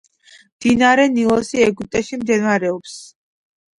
მდინარე 0.61 1.05
ნილოსი 1.19 1.61
ეგვიპტრში 1.67 2.19
მდებარეობს 2.23 2.97